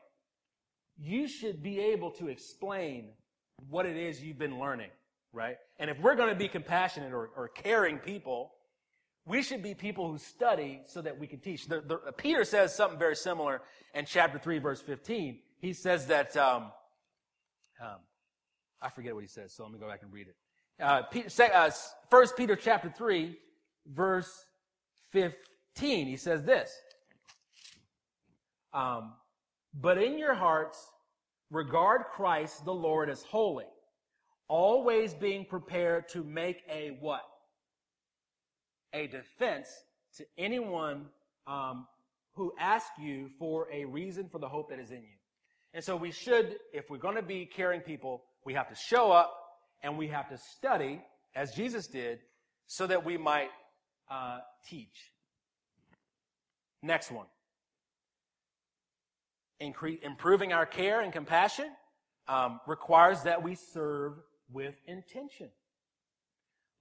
[0.98, 3.10] you should be able to explain
[3.70, 4.90] what it is you've been learning,
[5.34, 5.58] right?
[5.80, 8.52] And if we're going to be compassionate or, or caring people,
[9.26, 11.68] we should be people who study so that we can teach.
[11.68, 13.62] The, the, Peter says something very similar
[13.94, 15.40] in chapter 3, verse 15.
[15.60, 16.72] He says that, um,
[17.82, 17.98] um,
[18.82, 20.36] I forget what he says, so let me go back and read it.
[20.82, 21.72] Uh, Peter, uh,
[22.10, 23.38] 1 Peter chapter 3,
[23.94, 24.46] verse
[25.12, 26.08] 15.
[26.08, 26.72] He says this.
[28.74, 29.14] Um,
[29.74, 30.92] but in your hearts,
[31.50, 33.66] regard Christ the Lord as holy,
[34.48, 37.24] always being prepared to make a what?
[38.94, 39.70] A defense
[40.18, 41.06] to anyone
[41.48, 41.88] um,
[42.34, 45.15] who asks you for a reason for the hope that is in you.
[45.76, 49.12] And so we should, if we're going to be caring people, we have to show
[49.12, 49.36] up
[49.84, 51.02] and we have to study,
[51.36, 52.20] as Jesus did,
[52.66, 53.50] so that we might
[54.10, 55.12] uh, teach.
[56.82, 57.26] Next one.
[59.62, 61.70] Incre- improving our care and compassion
[62.30, 64.14] um, requires that we serve
[64.54, 65.50] with intention.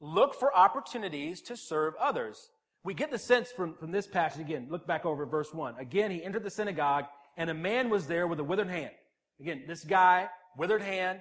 [0.01, 2.49] Look for opportunities to serve others.
[2.85, 4.69] We get the sense from, from this passage again.
[4.71, 5.79] Look back over verse 1.
[5.81, 8.93] Again, he entered the synagogue, and a man was there with a withered hand.
[9.41, 11.21] Again, this guy, withered hand,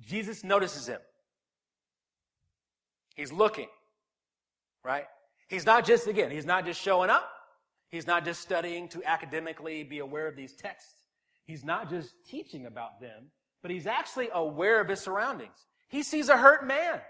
[0.00, 1.00] Jesus notices him.
[3.14, 3.68] He's looking,
[4.84, 5.04] right?
[5.48, 7.30] He's not just, again, he's not just showing up.
[7.88, 10.92] He's not just studying to academically be aware of these texts.
[11.44, 13.30] He's not just teaching about them,
[13.62, 15.56] but he's actually aware of his surroundings.
[15.88, 17.00] He sees a hurt man.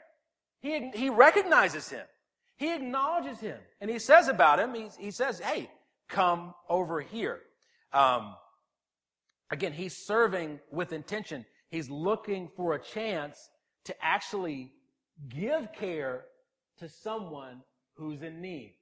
[0.60, 2.04] He, he recognizes him.
[2.56, 3.58] He acknowledges him.
[3.80, 5.70] And he says about him, he, he says, hey,
[6.08, 7.40] come over here.
[7.96, 8.34] Um,
[9.50, 11.46] again, he's serving with intention.
[11.70, 13.48] He's looking for a chance
[13.86, 14.72] to actually
[15.30, 16.26] give care
[16.78, 17.62] to someone
[17.94, 18.74] who's in need.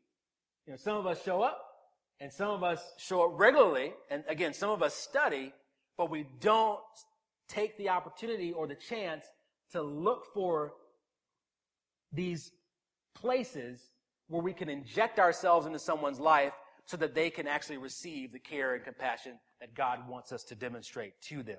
[0.66, 1.61] You know, some of us show up
[2.20, 3.92] and some of us show up regularly.
[4.11, 5.53] And again, some of us study,
[5.96, 6.81] but we don't
[7.48, 9.24] take the opportunity or the chance
[9.70, 10.72] to look for
[12.12, 12.50] these
[13.14, 13.81] places
[14.27, 16.53] where we can inject ourselves into someone's life
[16.87, 20.55] so that they can actually receive the care and compassion that God wants us to
[20.55, 21.59] demonstrate to them.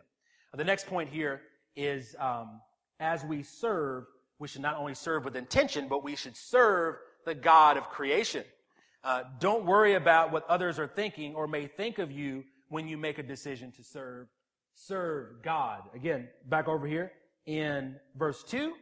[0.54, 1.42] The next point here
[1.76, 2.62] is um,
[3.00, 4.06] as we serve,
[4.40, 8.44] we should not only serve with intention, but we should serve the God of creation.
[9.04, 12.98] Uh, don't worry about what others are thinking or may think of you when you
[12.98, 14.28] make a decision to serve.
[14.74, 15.82] Serve God.
[15.94, 17.12] Again, back over here
[17.46, 18.74] in verse 2.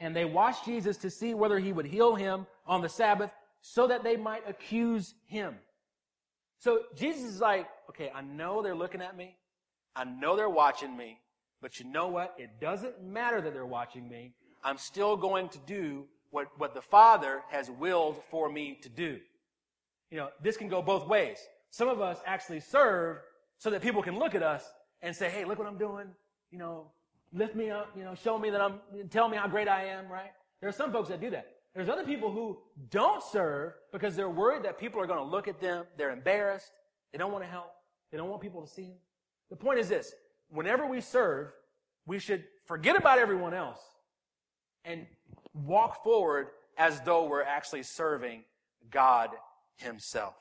[0.00, 3.32] And they watched Jesus to see whether he would heal him on the Sabbath
[3.74, 5.54] so that they might accuse him.
[6.58, 9.36] So Jesus is like, okay, I know they're looking at me.
[9.94, 11.18] I know they're watching me.
[11.60, 12.34] But you know what?
[12.38, 14.32] It doesn't matter that they're watching me.
[14.64, 19.18] I'm still going to do what, what the Father has willed for me to do.
[20.10, 21.38] You know, this can go both ways.
[21.70, 23.18] Some of us actually serve
[23.58, 24.64] so that people can look at us
[25.02, 26.06] and say, hey, look what I'm doing.
[26.50, 26.86] You know,
[27.34, 30.08] lift me up, you know, show me that I'm, tell me how great I am,
[30.08, 30.30] right?
[30.60, 31.57] There are some folks that do that.
[31.78, 32.58] There's other people who
[32.90, 35.84] don't serve because they're worried that people are going to look at them.
[35.96, 36.72] They're embarrassed.
[37.12, 37.70] They don't want to help.
[38.10, 38.96] They don't want people to see them.
[39.48, 40.12] The point is this.
[40.48, 41.52] Whenever we serve,
[42.04, 43.78] we should forget about everyone else
[44.84, 45.06] and
[45.54, 48.42] walk forward as though we're actually serving
[48.90, 49.30] God
[49.76, 50.34] Himself.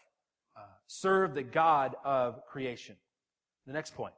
[0.55, 2.95] Uh, serve the God of creation.
[3.67, 4.15] The next point.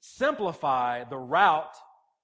[0.00, 1.74] Simplify the route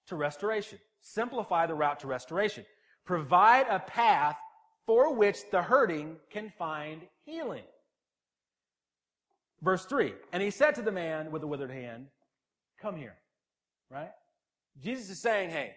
[0.08, 0.78] to restoration.
[1.00, 2.66] Simplify the route to restoration.
[3.10, 4.36] Provide a path
[4.86, 7.64] for which the hurting can find healing.
[9.60, 12.06] Verse 3 And he said to the man with the withered hand,
[12.80, 13.16] Come here.
[13.90, 14.12] Right?
[14.80, 15.72] Jesus is saying, Hey,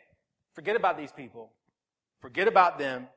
[0.53, 1.51] forget about these people.
[2.21, 3.07] Forget about them.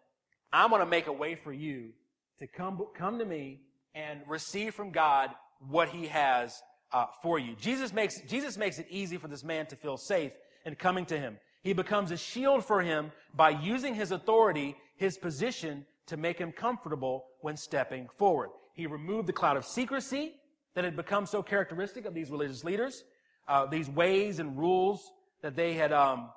[0.50, 1.90] I'm going to make a way for you
[2.38, 3.60] to come, come to me
[3.94, 5.28] and receive from God
[5.60, 6.58] what he has
[6.90, 7.54] uh, for you.
[7.60, 10.32] Jesus makes, Jesus makes it easy for this man to feel safe
[10.64, 11.36] in coming to him.
[11.66, 16.52] He becomes a shield for him by using his authority, his position, to make him
[16.52, 18.50] comfortable when stepping forward.
[18.74, 20.34] He removed the cloud of secrecy
[20.74, 23.02] that had become so characteristic of these religious leaders,
[23.48, 25.10] uh, these ways and rules
[25.42, 26.30] that they had um,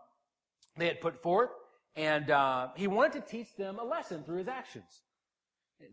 [0.78, 1.52] they had put forth,
[1.96, 5.04] and uh, he wanted to teach them a lesson through his actions.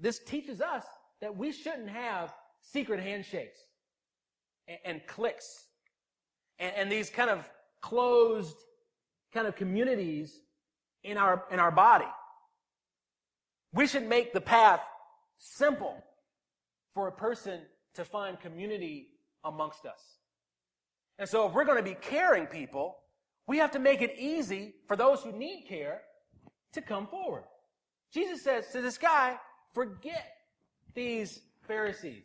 [0.01, 0.87] This teaches us
[1.20, 3.59] that we shouldn't have secret handshakes
[4.66, 5.01] and, and
[6.59, 7.46] and, and these kind of
[7.83, 8.57] closed
[9.37, 10.40] kind of communities
[11.05, 12.11] in our in our body.
[13.72, 14.81] We should make the path
[15.38, 16.03] simple
[16.94, 17.61] for a person
[17.94, 19.09] to find community
[19.44, 20.01] amongst us.
[21.18, 22.96] And so if we're going to be caring people,
[23.46, 26.01] we have to make it easy for those who need care
[26.72, 27.44] to come forward.
[28.12, 29.37] Jesus says to this guy,
[29.75, 30.33] forget
[30.94, 32.22] these Pharisees.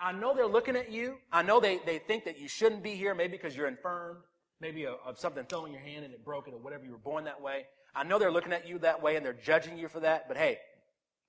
[0.00, 1.16] I know they're looking at you.
[1.32, 4.22] I know they, they think that you shouldn't be here, maybe because you're infirmed,
[4.62, 6.92] maybe of, of something fell in your hand and it broke it or whatever, you
[6.92, 7.66] were born that way.
[7.94, 10.36] I know they're looking at you that way and they're judging you for that, but
[10.36, 10.58] hey,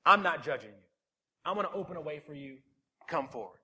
[0.06, 0.84] I'm not judging you.
[1.44, 2.58] I'm going to open a way for you.
[3.10, 3.58] Come forward.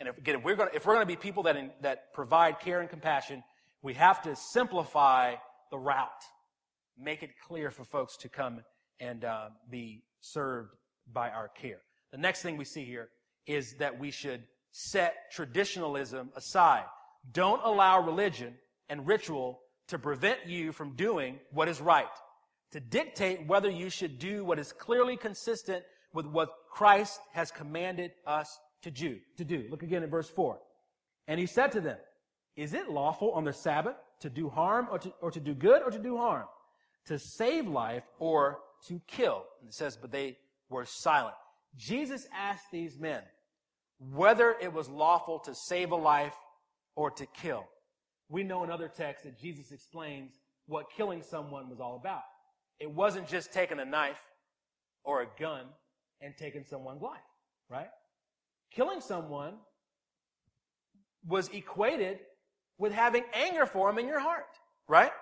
[0.00, 1.70] And if, again, if we're going to, if we're going to be people that, in,
[1.82, 3.44] that provide care and compassion,
[3.82, 5.34] we have to simplify
[5.70, 6.08] the route,
[6.98, 8.62] make it clear for folks to come
[8.98, 10.70] and uh, be served
[11.12, 11.82] by our care.
[12.10, 13.10] The next thing we see here
[13.46, 16.84] is that we should set traditionalism aside.
[17.32, 18.54] Don't allow religion
[18.90, 22.06] and ritual to prevent you from doing what is right,
[22.72, 28.12] to dictate whether you should do what is clearly consistent with what Christ has commanded
[28.26, 29.18] us to do.
[29.38, 29.66] To do.
[29.70, 30.58] Look again at verse 4.
[31.28, 31.98] And he said to them,
[32.56, 35.82] Is it lawful on the Sabbath to do harm or to, or to do good
[35.82, 36.46] or to do harm?
[37.06, 39.44] To save life or to kill?
[39.60, 40.36] And it says, But they
[40.68, 41.34] were silent.
[41.76, 43.22] Jesus asked these men
[43.98, 46.34] whether it was lawful to save a life
[46.96, 47.64] or to kill.
[48.30, 50.32] We know in other texts that Jesus explains
[50.66, 52.22] what killing someone was all about.
[52.78, 54.22] It wasn't just taking a knife
[55.04, 55.66] or a gun
[56.22, 57.20] and taking someone's life,
[57.68, 57.88] right?
[58.70, 59.54] killing someone
[61.26, 62.20] was equated
[62.78, 64.46] with having anger for them in your heart,
[64.88, 65.12] right?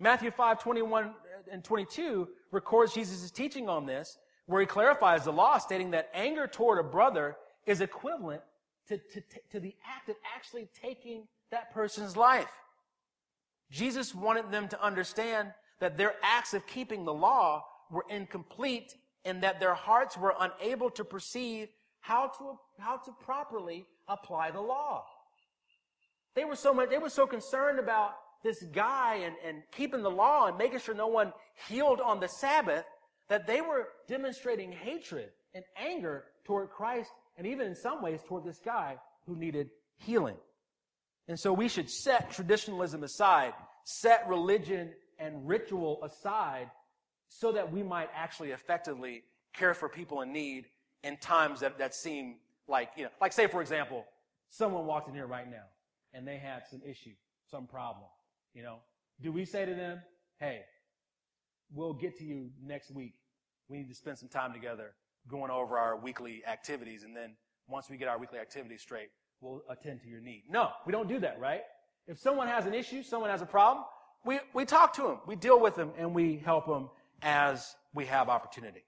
[0.00, 1.14] Matthew 5, 21
[1.50, 6.46] and 22 records Jesus' teaching on this, where he clarifies the law, stating that anger
[6.46, 8.42] toward a brother is equivalent
[8.88, 12.50] to, to, to the act of actually taking that person's life.
[13.70, 19.42] Jesus wanted them to understand that their acts of keeping the law were incomplete and
[19.42, 21.68] that their hearts were unable to perceive
[22.00, 25.04] how to, how to properly apply the law.
[26.34, 30.10] They were so much, they were so concerned about this guy and, and keeping the
[30.10, 31.32] law and making sure no one
[31.68, 32.84] healed on the Sabbath
[33.28, 38.44] that they were demonstrating hatred and anger toward Christ and even in some ways toward
[38.44, 40.36] this guy who needed healing.
[41.28, 43.52] And so we should set traditionalism aside,
[43.84, 46.70] set religion and ritual aside
[47.28, 50.66] so that we might actually effectively care for people in need
[51.04, 52.36] in times that, that seem
[52.66, 54.04] like, you know, like say, for example,
[54.50, 55.64] someone walked in here right now
[56.14, 57.12] and they had some issue,
[57.50, 58.06] some problem,
[58.54, 58.78] you know,
[59.20, 60.00] do we say to them,
[60.38, 60.62] hey,
[61.72, 63.14] we'll get to you next week.
[63.68, 64.92] We need to spend some time together
[65.28, 67.02] going over our weekly activities.
[67.02, 67.34] And then
[67.68, 69.08] once we get our weekly activities straight,
[69.40, 70.44] we'll attend to your need.
[70.48, 71.62] No, we don't do that, right?
[72.06, 73.84] If someone has an issue, someone has a problem,
[74.24, 76.88] we, we talk to them, we deal with them, and we help them
[77.22, 78.82] as we have opportunity.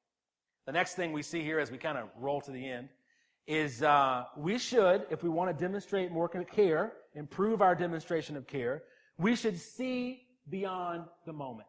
[0.66, 2.88] The next thing we see here as we kind of roll to the end
[3.46, 8.46] is uh, we should, if we want to demonstrate more care, improve our demonstration of
[8.46, 8.82] care,
[9.18, 11.68] we should see beyond the moment.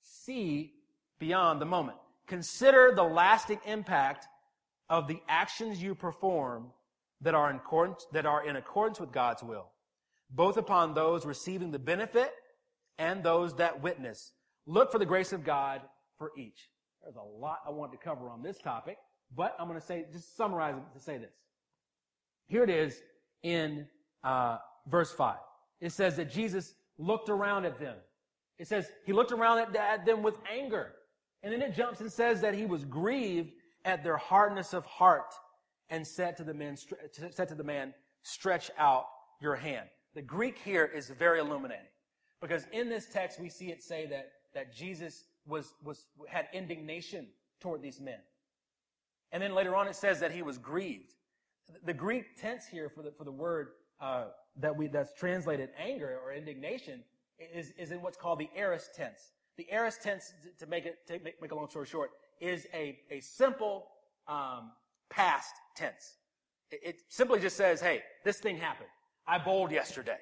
[0.00, 0.74] See
[1.18, 1.98] beyond the moment.
[2.26, 4.26] Consider the lasting impact
[4.88, 6.70] of the actions you perform
[7.20, 9.70] that are in accordance, that are in accordance with God's will,
[10.30, 12.32] both upon those receiving the benefit
[12.98, 14.32] and those that witness.
[14.66, 15.82] Look for the grace of God
[16.18, 16.68] for each.
[17.02, 18.96] There's a lot I want to cover on this topic,
[19.34, 21.32] but I'm going to say, just summarize it to say this.
[22.46, 23.00] Here it is
[23.42, 23.86] in
[24.22, 25.36] uh, verse 5.
[25.80, 27.96] It says that Jesus looked around at them.
[28.58, 30.92] It says he looked around at, at them with anger.
[31.42, 33.52] And then it jumps and says that he was grieved
[33.84, 35.34] at their hardness of heart
[35.90, 36.76] and said to the man,
[37.30, 39.06] said to the man, stretch out
[39.40, 39.88] your hand.
[40.14, 41.86] The Greek here is very illuminating
[42.40, 47.26] because in this text we see it say that, that Jesus was, was, had indignation
[47.60, 48.18] toward these men.
[49.32, 51.14] And then later on it says that he was grieved.
[51.84, 53.68] The Greek tense here for the, for the word
[54.00, 54.26] uh,
[54.60, 57.02] that we, that's translated anger or indignation
[57.38, 59.32] is, is in what's called the aorist tense.
[59.56, 62.10] The aorist tense, to make it, to make, make a long story short,
[62.40, 63.86] is a, a simple
[64.28, 64.72] um,
[65.10, 66.16] past tense.
[66.70, 68.88] It, it simply just says, hey, this thing happened.
[69.26, 70.18] I bowled yesterday.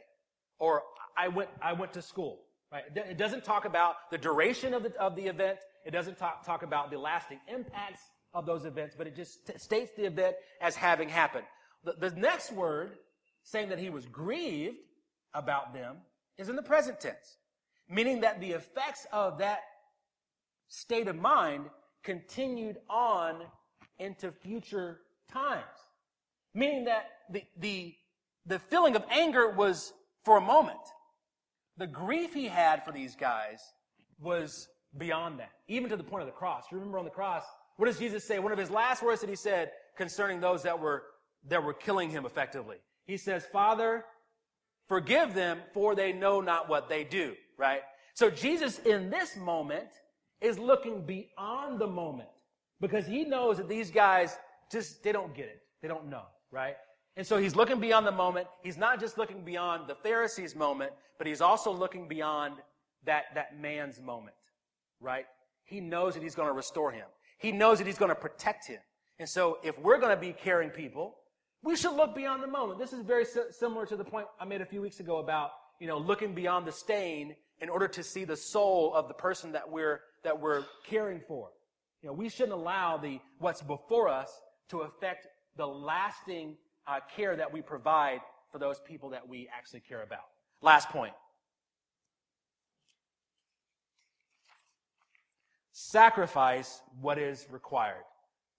[0.58, 0.82] Or
[1.16, 2.40] I went, I went to school.
[2.72, 2.84] Right?
[2.94, 5.58] It doesn't talk about the duration of the, of the event.
[5.84, 8.02] It doesn't talk, talk about the lasting impacts
[8.32, 11.46] of those events, but it just t- states the event as having happened.
[11.82, 12.92] The, the next word,
[13.42, 14.76] saying that he was grieved
[15.34, 15.96] about them,
[16.38, 17.38] is in the present tense,
[17.88, 19.60] meaning that the effects of that
[20.68, 21.64] state of mind
[22.02, 23.42] continued on
[23.98, 25.64] into future times.
[26.54, 27.94] Meaning that the, the,
[28.46, 29.92] the feeling of anger was
[30.24, 30.78] for a moment.
[31.76, 33.60] The grief he had for these guys
[34.20, 36.64] was beyond that, even to the point of the cross.
[36.70, 37.44] You remember on the cross,
[37.76, 38.38] what does Jesus say?
[38.38, 41.04] One of his last words that he said concerning those that were,
[41.48, 42.76] that were killing him effectively.
[43.06, 44.04] He says, Father,
[44.88, 47.80] forgive them for they know not what they do, right?
[48.14, 49.88] So Jesus in this moment
[50.40, 52.28] is looking beyond the moment
[52.80, 54.36] because he knows that these guys
[54.70, 55.62] just, they don't get it.
[55.82, 56.76] They don't know, right?
[57.16, 58.46] And so he's looking beyond the moment.
[58.62, 62.54] He's not just looking beyond the Pharisees' moment, but he's also looking beyond
[63.04, 64.36] that, that man's moment,
[65.00, 65.26] right?
[65.64, 67.06] He knows that he's going to restore him.
[67.38, 68.80] He knows that he's going to protect him.
[69.18, 71.16] And so if we're going to be caring people,
[71.62, 72.78] we should look beyond the moment.
[72.78, 75.86] This is very similar to the point I made a few weeks ago about, you
[75.86, 79.70] know, looking beyond the stain in order to see the soul of the person that
[79.70, 81.48] we're, that we're caring for.
[82.02, 84.30] You know, we shouldn't allow the, what's before us
[84.70, 86.56] to affect the lasting
[86.86, 90.24] uh, care that we provide for those people that we actually care about.
[90.62, 91.12] Last point.
[95.72, 98.04] Sacrifice what is required.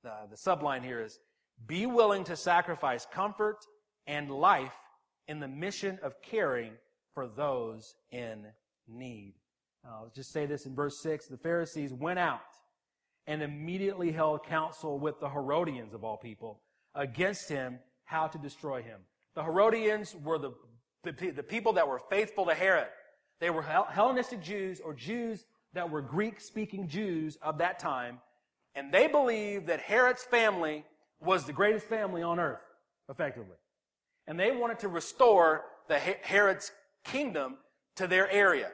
[0.04, 1.20] The, the subline here is
[1.68, 3.58] be willing to sacrifice comfort
[4.08, 4.74] and life
[5.28, 6.72] in the mission of caring
[7.14, 8.46] for those in
[8.88, 9.36] need.
[9.86, 11.28] Uh, I'll just say this in verse 6.
[11.28, 12.42] The Pharisees went out
[13.28, 16.62] and immediately held counsel with the Herodians of all people
[16.96, 19.00] against him how to destroy him.
[19.36, 20.52] The Herodians were the,
[21.04, 22.88] the, the people that were faithful to Herod.
[23.40, 28.20] They were Hellenistic Jews or Jews that were Greek speaking Jews of that time.
[28.76, 30.86] And they believed that Herod's family
[31.20, 32.62] was the greatest family on earth,
[33.10, 33.56] effectively.
[34.28, 36.72] And they wanted to restore the Herod's
[37.04, 37.58] kingdom
[37.96, 38.70] to their area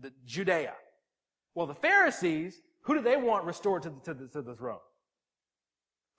[0.00, 0.74] the Judea.
[1.54, 4.78] Well, the Pharisees, who did they want restored to the, to the, to the throne?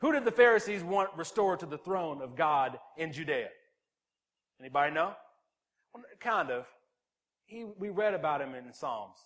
[0.02, 3.50] Who did the Pharisees want restored to the throne of God in Judea?
[4.60, 5.14] Anybody know?
[5.94, 6.66] Well, kind of.
[7.46, 9.18] He, we read about him in Psalms.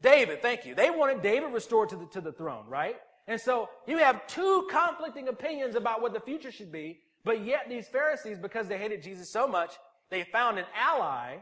[0.00, 0.74] David, thank you.
[0.74, 2.96] They wanted David restored to the, to the throne, right?
[3.26, 7.66] And so you have two conflicting opinions about what the future should be, but yet
[7.68, 9.74] these Pharisees, because they hated Jesus so much,
[10.10, 11.36] they found an ally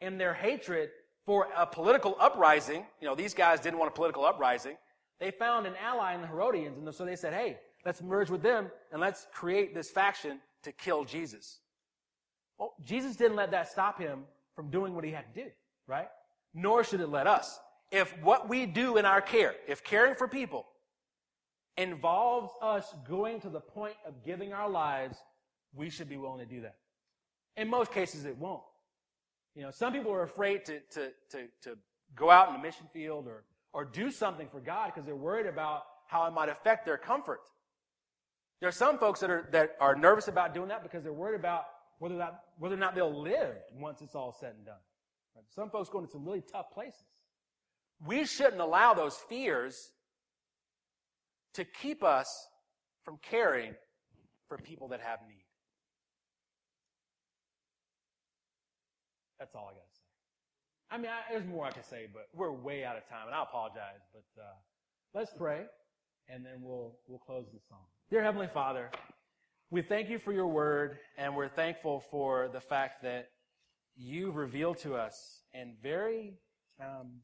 [0.00, 0.90] in their hatred
[1.26, 2.84] for a political uprising.
[3.00, 4.76] You know, these guys didn't want a political uprising.
[5.18, 8.42] They found an ally in the Herodians, and so they said, hey, let's merge with
[8.42, 11.60] them and let's create this faction to kill Jesus.
[12.58, 15.50] Well, Jesus didn't let that stop him from doing what he had to do,
[15.86, 16.08] right?
[16.54, 17.58] Nor should it let us.
[17.90, 20.66] If what we do in our care, if caring for people
[21.76, 25.18] involves us going to the point of giving our lives,
[25.74, 26.76] we should be willing to do that.
[27.56, 28.62] In most cases, it won't.
[29.54, 31.78] You know, some people are afraid to, to, to, to
[32.14, 35.46] go out in the mission field or, or do something for God because they're worried
[35.46, 37.40] about how it might affect their comfort.
[38.60, 41.38] There are some folks that are, that are nervous about doing that because they're worried
[41.38, 41.64] about
[41.98, 44.74] whether, that, whether or not they'll live once it's all said and done.
[45.34, 45.44] Right?
[45.54, 47.04] Some folks go into some really tough places.
[48.04, 49.92] We shouldn't allow those fears
[51.54, 52.48] to keep us
[53.04, 53.74] from caring
[54.48, 55.39] for people that have need.
[59.40, 60.04] That's all I got to say.
[60.90, 63.34] I mean, I, there's more I could say, but we're way out of time, and
[63.34, 64.02] I apologize.
[64.12, 64.44] But uh,
[65.14, 65.62] let's pray,
[66.28, 67.78] and then we'll we'll close the song.
[68.10, 68.90] Dear Heavenly Father,
[69.70, 73.30] we thank you for your word, and we're thankful for the fact that
[73.96, 76.34] you reveal to us in very
[76.80, 77.20] um,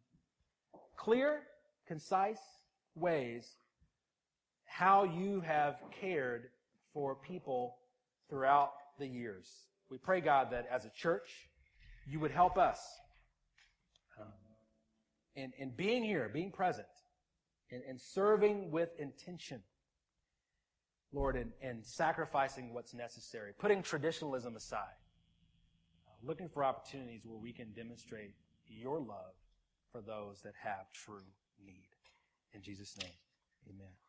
[0.97, 1.41] clear,
[1.87, 2.41] concise
[2.95, 3.47] ways
[4.64, 6.49] how you have cared
[6.93, 7.77] for people
[8.29, 9.49] throughout the years.
[9.91, 11.49] We pray, God, that as a church,
[12.07, 12.81] you would help us
[14.21, 14.29] um,
[15.35, 16.87] in, in being here, being present,
[17.71, 19.63] and, and serving with intention.
[21.13, 24.99] Lord, and, and sacrificing what's necessary, putting traditionalism aside,
[26.07, 28.35] uh, looking for opportunities where we can demonstrate
[28.67, 29.33] your love
[29.93, 31.23] for those that have true
[31.65, 31.89] need.
[32.53, 33.13] In Jesus' name,
[33.69, 34.06] amen.